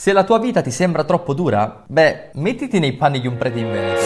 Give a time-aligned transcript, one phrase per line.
[0.00, 3.58] Se la tua vita ti sembra troppo dura, beh, mettiti nei panni di un prete
[3.58, 4.00] in Veneto.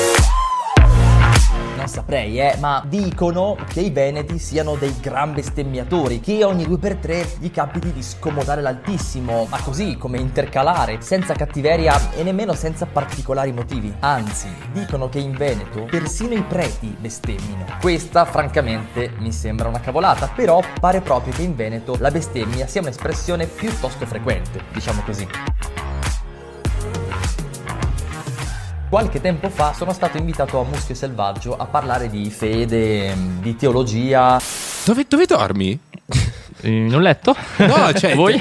[1.77, 7.39] Non saprei, eh, ma dicono che i veneti siano dei gran bestemmiatori, che ogni 2x3
[7.39, 13.53] gli capiti di scomodare l'altissimo, ma così come intercalare, senza cattiveria e nemmeno senza particolari
[13.53, 13.95] motivi.
[14.01, 17.67] Anzi, dicono che in Veneto persino i preti bestemmino.
[17.81, 22.81] Questa, francamente, mi sembra una cavolata, però pare proprio che in Veneto la bestemmia sia
[22.81, 25.29] un'espressione piuttosto frequente, diciamo così.
[28.95, 34.41] Qualche tempo fa sono stato invitato a Muschio Selvaggio a parlare di fede, di teologia,
[34.85, 35.77] Dove, dove dormi?
[36.63, 37.35] In un letto?
[37.57, 38.15] No, cioè.
[38.15, 38.41] Voi?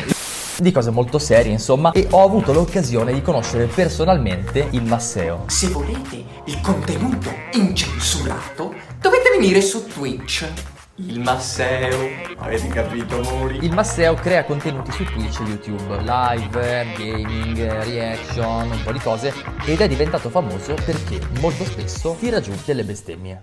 [0.57, 5.45] di cose molto serie, insomma, e ho avuto l'occasione di conoscere personalmente il Masseo.
[5.47, 10.72] Se volete il contenuto incensurato, dovete venire su Twitch.
[10.97, 12.07] Il Masseo,
[12.37, 13.65] avete capito, amori?
[13.65, 19.33] Il Masseo crea contenuti su Twitch e YouTube, live, gaming, reaction, un po' di cose,
[19.65, 23.41] ed è diventato famoso perché molto spesso tira giù delle bestemmie.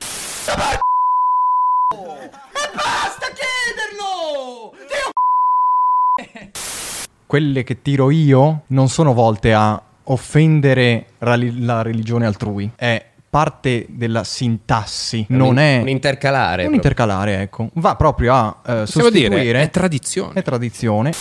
[7.27, 12.73] quelle che tiro io non sono volte a offendere la religione altrui.
[12.75, 16.67] È parte della sintassi, non è Un intercalare.
[16.67, 17.71] un intercalare, ecco.
[17.75, 20.33] Va proprio a eh, sostituire dire, è tradizione.
[20.35, 21.13] è tradizione.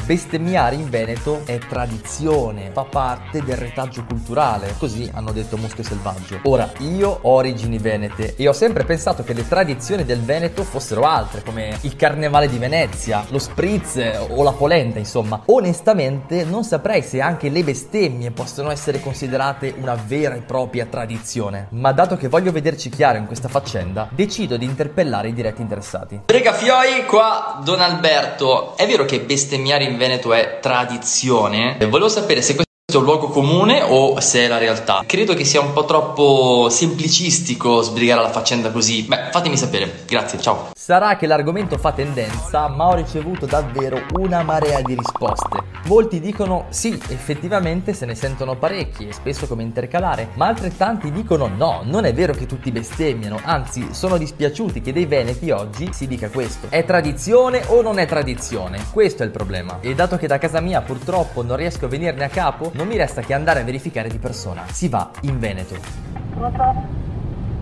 [0.00, 6.40] Bestemmiare in Veneto è tradizione, fa parte del retaggio culturale, così hanno detto Muschio Selvaggio.
[6.44, 11.04] Ora, io ho origini venete e ho sempre pensato che le tradizioni del Veneto fossero
[11.04, 15.42] altre, come il carnevale di Venezia, lo spritz o la polenta, insomma.
[15.46, 21.66] Onestamente non saprei se anche le bestemmie possono essere considerate una vera e propria tradizione,
[21.70, 26.22] ma dato che voglio vederci chiaro in questa faccenda, decido di interpellare i diretti interessati.
[26.26, 28.76] Rega Fioi, qua Don Alberto.
[28.76, 31.78] È vero che bestemmiare in Veneto è tradizione?
[31.78, 35.02] Eh, Volevo sapere se questo è un luogo comune o se è la realtà.
[35.06, 39.02] Credo che sia un po' troppo semplicistico sbrigare la faccenda così.
[39.02, 40.04] Beh, fatemi sapere.
[40.06, 40.71] Grazie, ciao.
[40.82, 45.62] Sarà che l'argomento fa tendenza, ma ho ricevuto davvero una marea di risposte.
[45.86, 51.82] Molti dicono sì, effettivamente se ne sentono parecchie, spesso come intercalare, ma altrettanti dicono no,
[51.84, 56.28] non è vero che tutti bestemmiano, anzi sono dispiaciuti che dei veneti oggi si dica
[56.30, 56.66] questo.
[56.68, 58.84] È tradizione o non è tradizione?
[58.90, 59.78] Questo è il problema.
[59.82, 62.96] E dato che da casa mia purtroppo non riesco a venirne a capo, non mi
[62.96, 64.64] resta che andare a verificare di persona.
[64.66, 65.76] Si va in Veneto.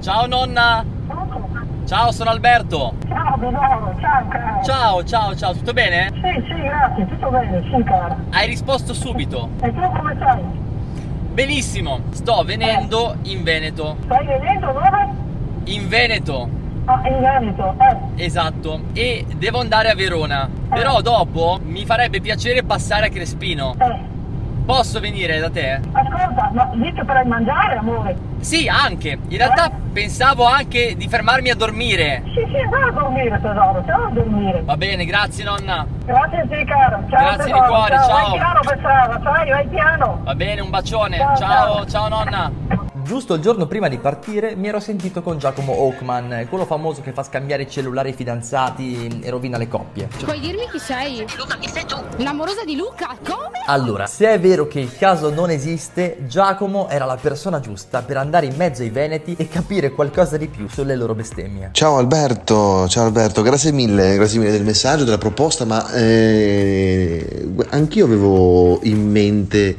[0.01, 1.20] Ciao nonna!
[1.91, 2.95] Ciao, sono Alberto!
[3.09, 4.63] Ciao tesoro, ciao caro.
[4.63, 6.13] Ciao, ciao, ciao, tutto bene?
[6.23, 8.17] Sì, sì, grazie, tutto bene, sì caro.
[8.31, 9.49] Hai risposto subito.
[9.61, 10.41] E tu come stai?
[11.33, 13.97] Benissimo, sto venendo in Veneto.
[14.05, 15.09] Stai vedendo dove?
[15.65, 16.49] In Veneto,
[16.85, 18.25] Ah, in Veneto, eh.
[18.25, 18.83] esatto.
[18.93, 20.49] E devo andare a Verona.
[20.69, 23.75] Però dopo mi farebbe piacere passare a Crespino.
[23.81, 23.99] Eh,
[24.71, 25.81] Posso venire da te?
[25.91, 28.17] ascolta, ma lì che per mangiare, amore?
[28.39, 29.19] Sì, anche.
[29.27, 32.23] In realtà pensavo anche di fermarmi a dormire.
[32.27, 34.63] Sì, sì, vai a dormire tesoro, ciao a dormire.
[34.63, 35.85] Va bene, grazie nonna.
[36.05, 38.07] Grazie a te caro, ciao Grazie di tesoro, cuore, ciao.
[38.07, 38.29] ciao.
[38.29, 40.21] Vai piano per strada, sai, vai piano.
[40.23, 41.17] Va bene, un bacione.
[41.17, 41.87] Ciao, ciao.
[41.87, 42.53] ciao nonna.
[43.03, 47.13] Giusto il giorno prima di partire mi ero sentito con Giacomo Oakman, quello famoso che
[47.13, 50.09] fa scambiare i cellulari ai fidanzati e rovina le coppie.
[50.25, 51.25] Puoi dirmi chi sei?
[51.37, 51.97] Luca, chi sei tu?
[52.19, 53.17] L'amorosa di Luca?
[53.25, 53.63] Come?
[53.67, 58.17] Allora, se è vero che il caso non esiste, Giacomo era la persona giusta per
[58.17, 61.71] andare in mezzo ai veneti e capire qualcosa di più sulle loro bestemmie.
[61.73, 68.05] Ciao Alberto, ciao Alberto, grazie mille, grazie mille del messaggio, della proposta, ma eh, anch'io
[68.05, 69.77] avevo in mente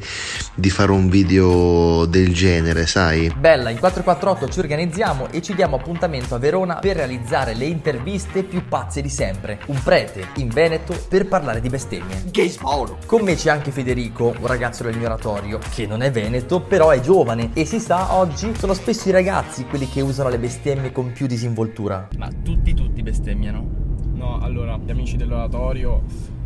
[0.54, 3.11] di fare un video del genere, sai?
[3.36, 8.42] Bella, in 448 ci organizziamo e ci diamo appuntamento a Verona per realizzare le interviste
[8.42, 9.60] più pazze di sempre.
[9.66, 12.22] Un prete in Veneto per parlare di bestemmie.
[12.30, 13.04] Gaseball.
[13.06, 16.90] Con me c'è anche Federico, un ragazzo del mio oratorio, che non è veneto, però
[16.90, 20.92] è giovane e si sa, oggi sono spesso i ragazzi quelli che usano le bestemmie
[20.92, 22.08] con più disinvoltura.
[22.16, 23.66] Ma tutti, tutti bestemmiano.
[24.14, 26.02] No, allora, gli amici dell'oratorio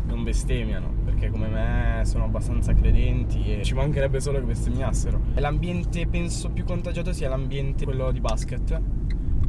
[0.07, 5.19] non bestemmiano, perché come me sono abbastanza credenti e ci mancherebbe solo che bestemmiassero.
[5.35, 8.79] L'ambiente, penso, più contagiato sia l'ambiente quello di basket,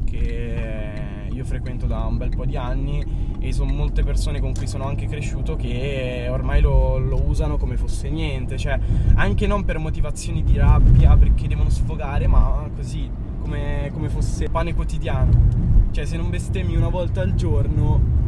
[0.06, 4.66] che io frequento da un bel po' di anni e sono molte persone con cui
[4.66, 8.78] sono anche cresciuto che ormai lo, lo usano come fosse niente, cioè
[9.14, 13.10] anche non per motivazioni di rabbia, perché devono sfogare, ma così,
[13.42, 15.66] come, come fosse pane quotidiano.
[15.90, 18.27] Cioè se non bestemmi una volta al giorno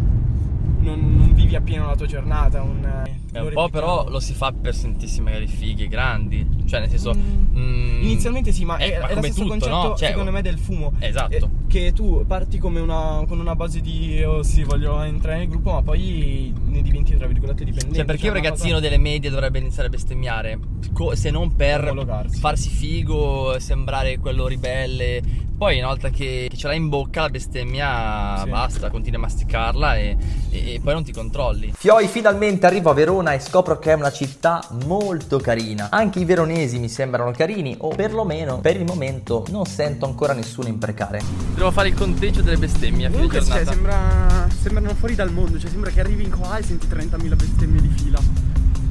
[0.81, 2.62] non, non vivi appieno la tua giornata.
[2.62, 6.47] Un, eh, un po' però lo si fa per sentirsi magari fighi, grandi.
[6.67, 7.15] Cioè, nel senso.
[7.15, 7.56] Mm.
[7.56, 9.97] mm, Inizialmente sì, ma eh, è, ma è lo come stesso tutto, concetto no?
[9.97, 10.93] Cioè, secondo me del fumo.
[10.99, 11.35] Esatto.
[11.35, 15.49] Eh, che tu parti come una, con una base di oh sì, voglio entrare nel
[15.49, 17.96] gruppo, ma poi ne diventi tra virgolette dipendente.
[17.96, 20.58] Cioè, perché un una ragazzino cosa- delle medie dovrebbe iniziare a bestemmiare?
[20.93, 25.49] Co- se non per farsi figo, sembrare quello ribelle.
[25.61, 28.49] Poi, una volta che, che ce l'hai in bocca, la bestemmia Sì.
[28.49, 30.17] basta, continui a masticarla e,
[30.50, 31.72] e- e poi non ti controlli.
[31.76, 35.88] Fioi finalmente arrivo a Verona e scopro che è una città molto carina.
[35.90, 40.69] Anche i veronesi mi sembrano carini o perlomeno per il momento non sento ancora nessuno
[40.69, 41.20] imprecare.
[41.55, 43.72] Devo fare il conteggio delle bestemmie a fine Comunque cioè, giornata.
[43.72, 47.80] sembra, sembrano fuori dal mondo, cioè sembra che arrivi in qua e senti 30.000 bestemmie
[47.80, 48.18] di fila.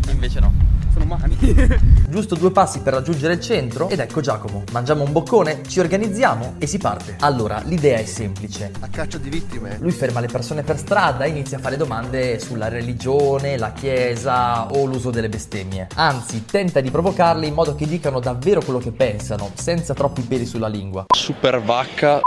[0.10, 0.52] Invece no.
[0.92, 1.38] Sono mani.
[2.10, 4.64] Giusto due passi per raggiungere il centro ed ecco Giacomo.
[4.72, 7.16] Mangiamo un boccone, ci organizziamo e si parte.
[7.20, 8.72] Allora, l'idea è semplice.
[8.80, 9.78] A caccia di vittime.
[9.80, 14.72] Lui ferma le persone per strada e inizia a fare domande sulla religione, la chiesa
[14.72, 15.88] o l'uso delle bestemmie.
[15.94, 20.48] Anzi, tenta di provocarli in modo che dicano davvero quello che pensano, senza troppi peli
[20.48, 21.06] sulla lingua.
[21.16, 22.20] Super vacca.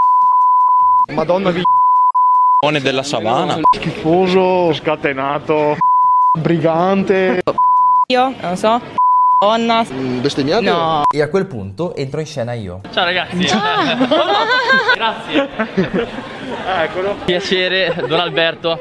[1.13, 1.63] Madonna vi
[2.71, 3.59] della savana.
[3.75, 5.77] schifoso, scatenato,
[6.39, 7.43] brigante.
[8.07, 8.81] Io, non so,
[9.41, 9.85] donna.
[10.21, 10.63] Bestemmiato?
[10.63, 11.03] No.
[11.13, 12.81] E a quel punto entro in scena io.
[12.93, 13.49] Ciao ragazzi.
[14.95, 15.49] Grazie.
[16.85, 17.17] Eccolo.
[17.25, 18.79] Piacere, Don Alberto.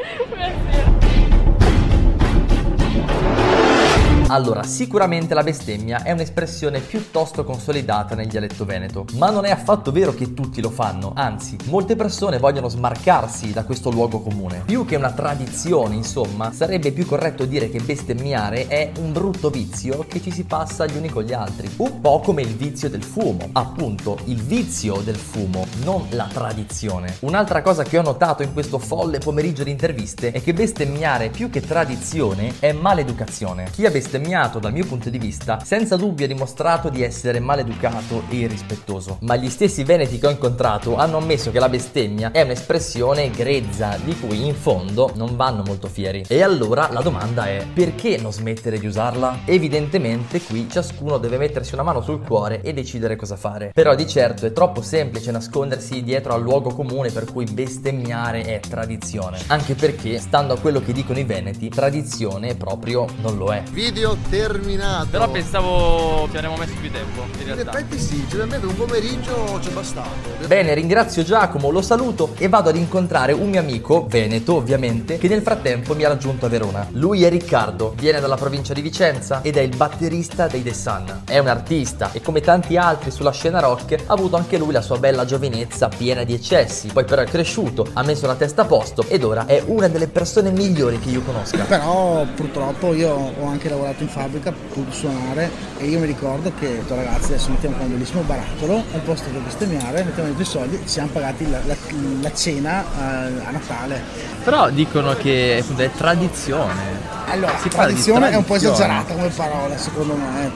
[4.32, 9.92] Allora, sicuramente la bestemmia è un'espressione piuttosto consolidata nel dialetto veneto, ma non è affatto
[9.92, 14.64] vero che tutti lo fanno, anzi, molte persone vogliono smarcarsi da questo luogo comune.
[14.66, 20.06] Più che una tradizione, insomma, sarebbe più corretto dire che bestemmiare è un brutto vizio
[20.08, 23.04] che ci si passa gli uni con gli altri, un po' come il vizio del
[23.04, 27.18] fumo, appunto, il vizio del fumo, non la tradizione.
[27.20, 31.50] Un'altra cosa che ho notato in questo folle pomeriggio di interviste è che bestemmiare più
[31.50, 33.68] che tradizione è maleducazione.
[33.72, 34.20] Chi ha bestemmiato
[34.60, 39.18] dal mio punto di vista senza dubbio ha dimostrato di essere maleducato e irrispettoso.
[39.22, 43.98] Ma gli stessi veneti che ho incontrato hanno ammesso che la bestemmia è un'espressione grezza
[44.04, 46.24] di cui in fondo non vanno molto fieri.
[46.28, 49.40] E allora la domanda è perché non smettere di usarla?
[49.46, 53.72] Evidentemente qui ciascuno deve mettersi una mano sul cuore e decidere cosa fare.
[53.74, 58.60] Però di certo è troppo semplice nascondersi dietro al luogo comune per cui bestemmiare è
[58.60, 59.40] tradizione.
[59.48, 63.64] Anche perché, stando a quello che dicono i veneti, tradizione proprio non lo è.
[63.72, 65.08] Video terminato.
[65.10, 67.72] Però pensavo ci avremmo messo più tempo, in In realtà.
[67.78, 70.10] effetti sì, generalmente un pomeriggio c'è bastato.
[70.48, 75.28] Bene, ringrazio Giacomo, lo saluto e vado ad incontrare un mio amico, veneto ovviamente, che
[75.28, 76.88] nel frattempo mi ha raggiunto a Verona.
[76.92, 81.22] Lui è Riccardo, viene dalla provincia di Vicenza ed è il batterista dei The Sun.
[81.26, 84.82] È un artista e come tanti altri sulla scena rock ha avuto anche lui la
[84.82, 88.66] sua bella giovinezza piena di eccessi, poi però è cresciuto, ha messo la testa a
[88.66, 91.64] posto ed ora è una delle persone migliori che io conosca.
[91.64, 93.10] Però purtroppo io
[93.40, 97.26] ho anche lavorato in fabbrica di suonare e io mi ricordo che ho detto ragazzi
[97.34, 100.88] adesso mettiamo qua un bellissimo barattolo, al posto che bestemmiare mettiamo dentro i soldi ci
[100.88, 101.76] siamo pagati la, la-
[102.22, 104.02] la cena eh, a Natale.
[104.44, 107.00] Però dicono che appunto, è tradizione.
[107.28, 108.76] Allora, Si di tradizione è un po' tradizione.
[108.76, 110.52] esagerata come parola secondo me, eh.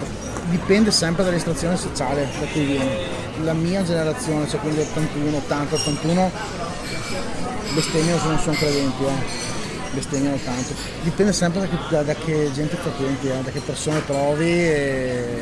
[0.49, 2.89] dipende sempre dall'estrazione sociale da cui vieni.
[3.43, 6.31] La mia generazione, cioè quindi 81, 80, 81,
[7.73, 9.64] bestemmiano se non sono credenti, eh.
[9.95, 10.73] Bestemmiano tanto.
[11.01, 15.41] Dipende sempre da che, da- da che gente frequenti, eh, da che persone trovi, e-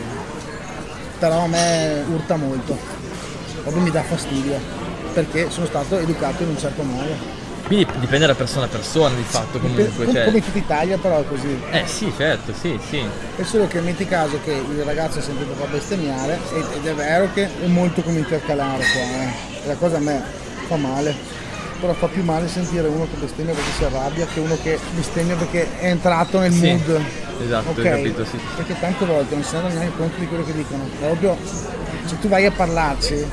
[1.19, 2.77] però a me urta molto,
[3.61, 4.57] proprio mi dà fastidio,
[5.13, 7.41] perché sono stato educato in un certo modo.
[7.65, 9.89] Quindi dipende da persona a persona di fatto comunque.
[9.95, 10.25] Com- Cioè...
[10.25, 11.57] Come in tutta Italia però è così.
[11.71, 13.01] Eh sì, certo, sì, sì.
[13.37, 17.29] È solo che metti caso che il ragazzo sente un po' bestemmiare ed è vero
[17.33, 19.67] che è molto come intercalare qua, eh.
[19.67, 20.21] La cosa a me
[20.67, 21.15] fa male.
[21.83, 25.35] Però fa più male sentire uno che bestemmia perché si arrabbia che uno che bestemmia
[25.35, 27.01] perché è entrato nel Sì, mood.
[27.43, 27.81] esatto, ho Ok?
[27.81, 28.39] capito, sì.
[28.55, 30.85] Perché tante volte non si rendono neanche conto di quello che dicono.
[30.85, 31.37] È proprio
[32.05, 33.25] se tu vai a parlarci,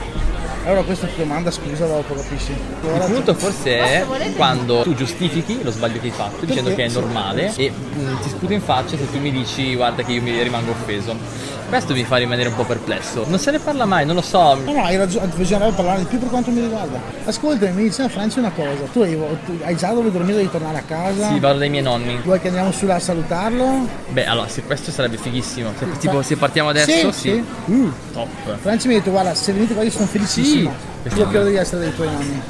[0.65, 2.53] allora questo ti domanda scusa dopo, capisci?
[2.53, 6.89] Il punto forse è quando tu giustifichi lo sbaglio che hai fatto dicendo che è
[6.89, 6.99] Sì.
[7.01, 10.43] normale e mm, ti sputo in faccia se tu mi dici guarda che io mi
[10.43, 11.49] rimango offeso.
[11.71, 13.25] Questo mi fa rimanere un po' perplesso.
[13.29, 14.55] Non se ne parla mai, non lo so.
[14.57, 16.99] No, no, hai ragione, bisognerebbe parlare di più per quanto mi riguarda.
[17.25, 19.17] Ascolta, mi dice Franci una cosa, tu hai,
[19.63, 21.29] hai già dove dormire devi tornare a casa?
[21.29, 22.19] Sì, vado dai miei nonni.
[22.25, 23.87] Vuoi che andiamo su là a salutarlo?
[24.09, 25.71] Beh, allora, se questo sarebbe fighissimo.
[25.79, 27.21] Se, tipo, se partiamo adesso, sì.
[27.21, 27.45] sì.
[27.67, 28.29] Uh, Top.
[28.61, 30.47] Franci mi ha detto, guarda, se venite qua io sono felicissimo.
[30.47, 30.50] Sì.
[30.59, 32.43] Io credo di essere dei tuoi nonni.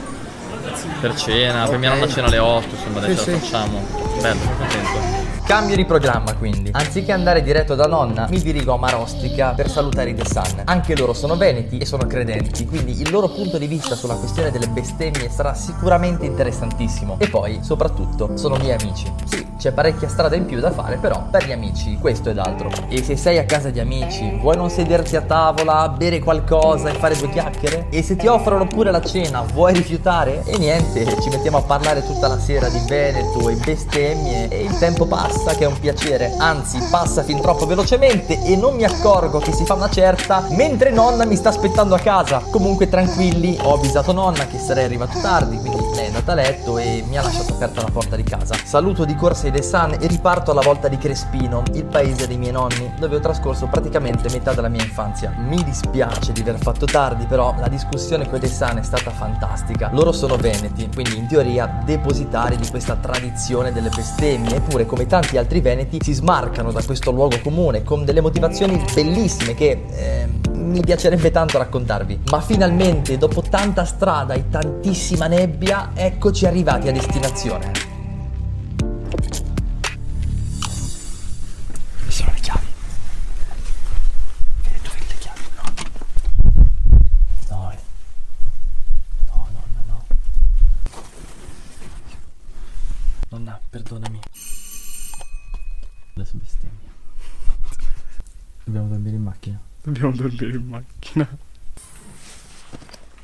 [1.00, 3.86] Per cena, per mia nonna cena alle 8, insomma, adesso Sì, la facciamo.
[4.20, 5.09] Bello, sono contento.
[5.50, 6.70] Cambio di programma quindi.
[6.72, 10.62] Anziché andare diretto da nonna, mi dirigo a Marostica per salutare i The Sun.
[10.66, 14.52] Anche loro sono veneti e sono credenti, quindi il loro punto di vista sulla questione
[14.52, 17.16] delle bestemmie sarà sicuramente interessantissimo.
[17.18, 19.12] E poi, soprattutto, sono miei amici.
[19.24, 22.70] Sì, c'è parecchia strada in più da fare, però per gli amici questo ed altro.
[22.88, 26.92] E se sei a casa di amici, vuoi non sederti a tavola, bere qualcosa e
[26.92, 27.88] fare due chiacchiere?
[27.90, 30.44] E se ti offrono pure la cena, vuoi rifiutare?
[30.44, 34.78] E niente, ci mettiamo a parlare tutta la sera di Veneto e bestemmie e il
[34.78, 36.34] tempo passa che è un piacere.
[36.38, 40.90] Anzi, passa fin troppo velocemente e non mi accorgo che si fa una certa mentre
[40.90, 42.42] nonna mi sta aspettando a casa.
[42.50, 46.78] Comunque tranquilli, ho avvisato nonna che sarei arrivato tardi, quindi lei è andata a letto
[46.78, 48.54] e mi ha lasciato aperta la porta di casa.
[48.62, 52.52] Saluto di corsa i San e riparto alla volta di Crespino, il paese dei miei
[52.52, 55.32] nonni, dove ho trascorso praticamente metà della mia infanzia.
[55.36, 59.90] Mi dispiace di aver fatto tardi, però la discussione con i San è stata fantastica.
[59.92, 65.29] Loro sono veneti, quindi in teoria depositari di questa tradizione delle bestemmie, eppure come tanti
[65.36, 70.80] altri veneti si smarcano da questo luogo comune con delle motivazioni bellissime che eh, mi
[70.80, 72.20] piacerebbe tanto raccontarvi.
[72.30, 77.72] Ma finalmente, dopo tanta strada e tantissima nebbia, eccoci arrivati a destinazione.
[81.98, 82.66] Dove sono le chiavi?
[84.62, 85.40] Vedi dove le chiavi?
[85.56, 85.62] No.
[87.56, 87.78] No, eh.
[89.26, 90.04] No, nonna, no.
[93.30, 94.20] Nonna, perdonami.
[96.14, 96.88] Adesso bestemmia.
[98.64, 99.22] Dobbiamo dormire in
[100.00, 100.08] macchina.
[100.08, 101.38] Dobbiamo dormire in macchina.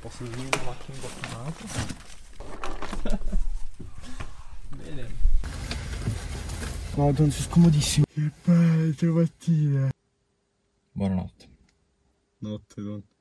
[0.00, 1.68] Posso dormire in macchina in qualcun altro?
[4.76, 5.24] Bene.
[6.96, 8.04] Madonna, sei scomodissimo.
[8.12, 9.90] Che bello, mattina.
[10.92, 11.48] Buonanotte.
[12.38, 13.15] Notte, notte.